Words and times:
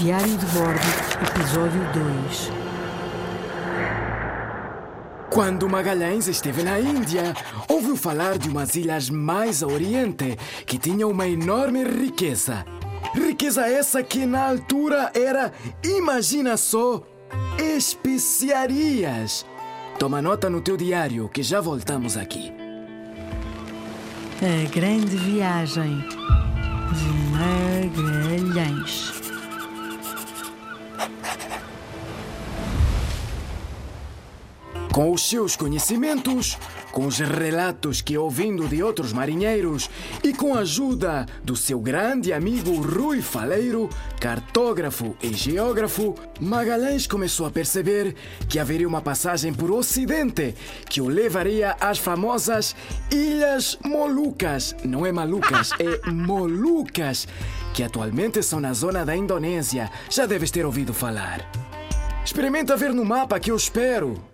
Diário 0.00 0.34
de 0.38 0.46
Bordo, 0.46 0.80
Episódio 1.28 1.80
2 1.92 2.50
Quando 5.28 5.68
Magalhães 5.68 6.26
esteve 6.26 6.62
na 6.62 6.80
Índia, 6.80 7.34
ouviu 7.68 7.94
falar 7.98 8.38
de 8.38 8.48
umas 8.48 8.76
ilhas 8.76 9.10
mais 9.10 9.62
a 9.62 9.66
oriente 9.66 10.38
que 10.64 10.78
tinham 10.78 11.10
uma 11.10 11.28
enorme 11.28 11.84
riqueza. 11.84 12.64
Riqueza 13.14 13.66
essa 13.66 14.02
que 14.02 14.24
na 14.24 14.48
altura 14.48 15.12
era, 15.12 15.52
imagina 15.84 16.56
só, 16.56 17.02
especiarias. 17.58 19.44
Toma 19.98 20.22
nota 20.22 20.48
no 20.48 20.62
teu 20.62 20.78
diário 20.78 21.28
que 21.28 21.42
já 21.42 21.60
voltamos 21.60 22.16
aqui. 22.16 22.50
A 24.40 24.70
Grande 24.70 25.14
Viagem 25.18 26.02
de 26.94 27.12
Magalhães. 27.92 29.19
Com 34.92 35.12
os 35.12 35.28
seus 35.28 35.54
conhecimentos, 35.54 36.58
com 36.90 37.06
os 37.06 37.20
relatos 37.20 38.00
que 38.00 38.18
ouvindo 38.18 38.66
de 38.66 38.82
outros 38.82 39.12
marinheiros 39.12 39.88
e 40.22 40.32
com 40.32 40.52
a 40.52 40.60
ajuda 40.60 41.26
do 41.44 41.54
seu 41.54 41.78
grande 41.78 42.32
amigo 42.32 42.74
Rui 42.74 43.22
Faleiro, 43.22 43.88
cartógrafo 44.20 45.16
e 45.22 45.32
geógrafo, 45.32 46.16
Magalhães 46.40 47.06
começou 47.06 47.46
a 47.46 47.50
perceber 47.52 48.16
que 48.48 48.58
haveria 48.58 48.88
uma 48.88 49.00
passagem 49.00 49.54
por 49.54 49.70
Ocidente 49.70 50.56
que 50.88 51.00
o 51.00 51.06
levaria 51.06 51.76
às 51.80 51.98
famosas 51.98 52.74
Ilhas 53.12 53.78
Molucas. 53.84 54.74
Não 54.84 55.06
é 55.06 55.12
malucas, 55.12 55.70
é 55.78 56.10
Molucas, 56.10 57.28
que 57.72 57.84
atualmente 57.84 58.42
são 58.42 58.58
na 58.58 58.72
zona 58.72 59.04
da 59.04 59.14
Indonésia. 59.14 59.88
Já 60.10 60.26
deves 60.26 60.50
ter 60.50 60.66
ouvido 60.66 60.92
falar. 60.92 61.48
Experimenta 62.24 62.76
ver 62.76 62.92
no 62.92 63.04
mapa 63.04 63.38
que 63.38 63.50
eu 63.50 63.56
espero. 63.56 64.29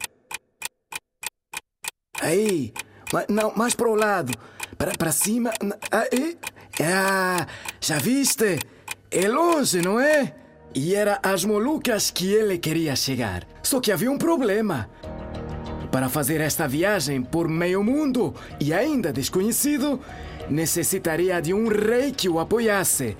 Aí, 2.20 2.72
não, 3.28 3.53
mais 3.55 3.75
para 3.75 3.89
o 3.89 3.95
lado. 3.95 4.33
Para, 4.77 4.92
para 4.92 5.12
cima. 5.12 5.53
Aí. 5.91 6.36
Ah, 6.81 7.47
já 7.81 7.98
viste? 7.98 8.59
É 9.11 9.28
longe, 9.28 9.81
não 9.81 9.98
é? 9.98 10.34
E 10.75 10.94
era 10.94 11.19
às 11.22 11.44
Molucas 11.44 12.11
que 12.11 12.33
ele 12.33 12.59
queria 12.59 12.94
chegar. 12.94 13.47
Só 13.62 13.81
que 13.81 13.91
havia 13.91 14.11
um 14.11 14.19
problema. 14.19 14.91
Para 15.91 16.11
fazer 16.11 16.41
esta 16.41 16.69
viagem 16.69 17.22
por 17.22 17.48
meio 17.48 17.83
mundo 17.83 18.34
e 18.61 18.75
ainda 18.75 19.11
desconhecido, 19.12 19.98
necessitaria 20.50 21.41
de 21.41 21.55
um 21.55 21.69
rei 21.69 22.12
que 22.12 22.28
o 22.28 22.39
apoiasse. 22.39 23.17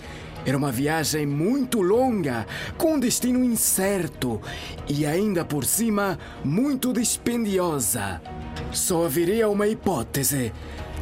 Era 0.47 0.57
uma 0.57 0.71
viagem 0.71 1.27
muito 1.27 1.83
longa, 1.83 2.47
com 2.79 2.95
um 2.95 3.01
destino 3.01 3.43
incerto 3.43 4.41
e 4.89 5.05
ainda 5.05 5.45
por 5.45 5.65
cima 5.65 6.17
muito 6.45 6.93
dispendiosa. 6.93 8.23
Só 8.71 9.07
haveria 9.07 9.49
uma 9.49 9.67
hipótese. 9.67 10.53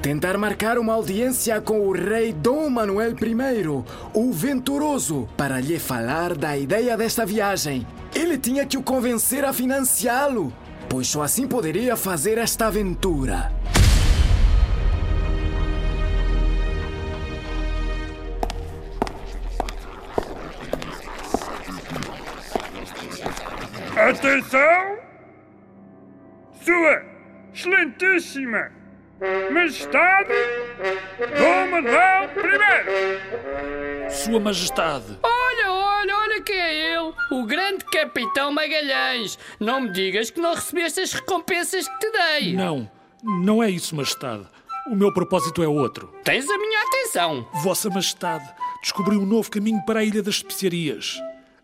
Tentar 0.01 0.39
marcar 0.39 0.79
uma 0.79 0.95
audiência 0.95 1.61
com 1.61 1.81
o 1.81 1.93
rei 1.93 2.33
Dom 2.33 2.71
Manuel 2.71 3.11
I, 3.11 3.85
o 4.15 4.33
Venturoso, 4.33 5.29
para 5.37 5.61
lhe 5.61 5.79
falar 5.79 6.35
da 6.35 6.57
ideia 6.57 6.97
desta 6.97 7.27
viagem. 7.27 7.87
Ele 8.15 8.39
tinha 8.39 8.65
que 8.65 8.79
o 8.79 8.83
convencer 8.83 9.45
a 9.45 9.53
financiá-lo, 9.53 10.53
pois 10.89 11.07
só 11.09 11.23
assim 11.23 11.47
poderia 11.47 11.97
fazer 11.97 12.39
esta 12.39 12.69
aventura. 12.69 13.53
Atenção! 23.97 24.99
Sua 26.65 27.03
Excelentíssima 27.55 28.73
Majestade 29.53 30.33
Dom 31.39 31.71
Manuel 31.71 32.31
I! 34.07 34.11
Sua 34.11 34.41
Majestade, 34.41 35.19
Olha, 35.23 35.73
olha, 35.73 36.17
olha 36.17 36.43
quem 36.43 36.59
é 36.59 36.93
ele, 36.95 37.13
o 37.33 37.47
grande 37.47 37.85
capitão 37.87 38.53
Magalhães. 38.53 39.39
Não 39.61 39.83
me 39.83 39.91
digas 39.93 40.31
que 40.31 40.41
não 40.41 40.55
recebeste 40.55 41.01
as 41.01 41.13
recompensas 41.13 41.89
que 41.89 41.99
te 41.99 42.11
dei. 42.11 42.53
não, 42.55 42.91
não 43.23 43.63
é 43.63 43.71
isso, 43.71 43.95
Majestade. 43.95 44.47
O 44.91 44.95
meu 44.95 45.13
propósito 45.15 45.63
é 45.63 45.69
outro. 45.69 46.13
Tens 46.25 46.49
a 46.51 46.59
minha 46.59 46.83
atenção. 46.83 47.49
Vossa 47.63 47.89
Majestade 47.89 48.45
descobriu 48.83 49.21
um 49.21 49.27
novo 49.27 49.51
caminho 49.51 49.83
para 49.87 50.01
a 50.01 50.05
Ilha 50.05 50.23
das 50.23 50.35
Especiarias. 50.37 51.19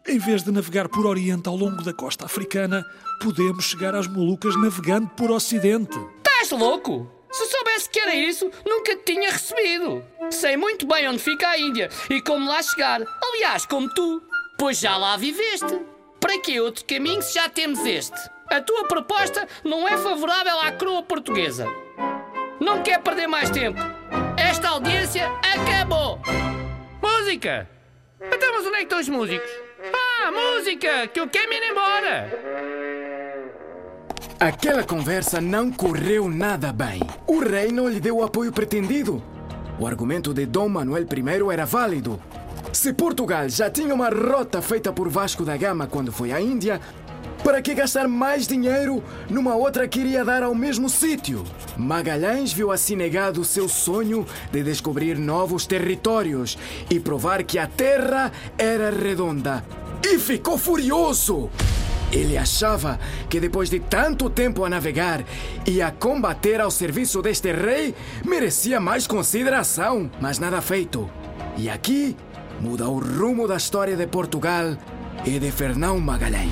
Em 0.06 0.18
vez 0.18 0.42
de 0.42 0.50
navegar 0.50 0.88
por 0.88 1.06
Oriente 1.06 1.48
ao 1.48 1.56
longo 1.56 1.82
da 1.82 1.92
costa 1.92 2.24
africana, 2.24 2.84
podemos 3.22 3.66
chegar 3.66 3.94
às 3.94 4.06
Molucas 4.06 4.56
navegando 4.56 5.08
por 5.08 5.30
Ocidente. 5.30 5.98
Estás 6.18 6.50
louco? 6.50 7.10
Se 7.30 7.46
soubesse 7.46 7.88
que 7.90 8.00
era 8.00 8.14
isso, 8.14 8.50
nunca 8.66 8.96
te 8.96 9.12
tinha 9.12 9.30
recebido. 9.30 10.02
Sei 10.30 10.56
muito 10.56 10.86
bem 10.86 11.06
onde 11.08 11.18
fica 11.18 11.48
a 11.48 11.58
Índia 11.58 11.90
e 12.08 12.20
como 12.22 12.48
lá 12.48 12.62
chegar. 12.62 13.02
Aliás, 13.22 13.66
como 13.66 13.92
tu. 13.94 14.22
Pois 14.58 14.78
já 14.80 14.96
lá 14.96 15.16
viveste. 15.16 15.80
Para 16.18 16.40
que 16.40 16.60
outro 16.60 16.84
caminho 16.86 17.22
se 17.22 17.34
já 17.34 17.48
temos 17.48 17.80
este? 17.80 18.18
A 18.50 18.60
tua 18.60 18.88
proposta 18.88 19.46
não 19.62 19.86
é 19.86 19.96
favorável 19.96 20.60
à 20.60 20.72
coroa 20.72 21.02
portuguesa. 21.02 21.66
Não 22.58 22.82
quer 22.82 23.00
perder 23.00 23.26
mais 23.28 23.50
tempo. 23.50 23.78
Esta 24.36 24.70
audiência 24.70 25.30
acabou. 25.54 26.18
Música! 27.00 27.68
Então, 28.20 28.52
mas 28.52 28.66
onde 28.66 28.74
é 28.74 28.78
que 28.78 28.82
estão 28.84 28.98
os 28.98 29.08
músicos? 29.08 29.69
Ah, 30.30 30.58
música! 30.58 31.08
Que 31.08 31.18
eu 31.18 31.28
quero 31.28 31.52
ir 31.52 31.72
embora! 31.72 32.30
Aquela 34.38 34.84
conversa 34.84 35.40
não 35.40 35.72
correu 35.72 36.28
nada 36.28 36.72
bem. 36.72 37.00
O 37.26 37.40
rei 37.40 37.72
não 37.72 37.88
lhe 37.88 37.98
deu 37.98 38.18
o 38.18 38.22
apoio 38.22 38.52
pretendido. 38.52 39.20
O 39.76 39.88
argumento 39.88 40.32
de 40.32 40.46
Dom 40.46 40.68
Manuel 40.68 41.02
I 41.02 41.52
era 41.52 41.66
válido. 41.66 42.22
Se 42.72 42.92
Portugal 42.92 43.48
já 43.48 43.68
tinha 43.68 43.92
uma 43.92 44.08
rota 44.08 44.62
feita 44.62 44.92
por 44.92 45.08
Vasco 45.08 45.44
da 45.44 45.56
Gama 45.56 45.88
quando 45.88 46.12
foi 46.12 46.30
à 46.30 46.40
Índia, 46.40 46.80
para 47.42 47.60
que 47.60 47.74
gastar 47.74 48.06
mais 48.06 48.46
dinheiro 48.46 49.02
numa 49.28 49.56
outra 49.56 49.88
que 49.88 49.98
iria 49.98 50.24
dar 50.24 50.44
ao 50.44 50.54
mesmo 50.54 50.88
sítio? 50.88 51.42
Magalhães 51.76 52.52
viu 52.52 52.70
assim 52.70 52.94
negado 52.94 53.40
o 53.40 53.44
seu 53.44 53.68
sonho 53.68 54.24
de 54.52 54.62
descobrir 54.62 55.18
novos 55.18 55.66
territórios 55.66 56.56
e 56.88 57.00
provar 57.00 57.42
que 57.42 57.58
a 57.58 57.66
Terra 57.66 58.30
era 58.56 58.90
redonda. 58.90 59.64
E 60.02 60.18
ficou 60.18 60.58
furioso! 60.58 61.50
Ele 62.12 62.36
achava 62.36 62.98
que 63.28 63.38
depois 63.38 63.70
de 63.70 63.78
tanto 63.78 64.28
tempo 64.28 64.64
a 64.64 64.70
navegar 64.70 65.24
e 65.64 65.80
a 65.80 65.92
combater 65.92 66.60
ao 66.60 66.70
serviço 66.70 67.22
deste 67.22 67.52
rei, 67.52 67.94
merecia 68.24 68.80
mais 68.80 69.06
consideração, 69.06 70.10
mas 70.20 70.38
nada 70.38 70.60
feito. 70.60 71.08
E 71.56 71.70
aqui 71.70 72.16
muda 72.60 72.88
o 72.88 72.98
rumo 72.98 73.46
da 73.46 73.56
história 73.56 73.96
de 73.96 74.06
Portugal 74.06 74.76
e 75.24 75.38
de 75.38 75.52
Fernão 75.52 76.00
Magalhães. 76.00 76.50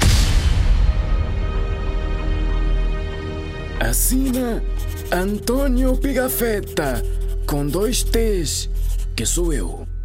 Assina 3.80 4.62
Antônio 5.10 5.96
Pigafetta, 5.96 7.02
com 7.46 7.66
dois 7.66 8.02
T's, 8.02 8.68
que 9.16 9.24
sou 9.24 9.52
eu. 9.52 9.97